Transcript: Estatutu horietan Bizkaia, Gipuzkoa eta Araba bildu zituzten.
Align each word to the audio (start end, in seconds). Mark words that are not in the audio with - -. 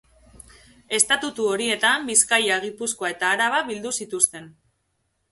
Estatutu 0.99 1.43
horietan 1.49 2.07
Bizkaia, 2.07 2.57
Gipuzkoa 2.63 3.11
eta 3.17 3.29
Araba 3.35 3.61
bildu 3.69 3.93
zituzten. 4.03 4.49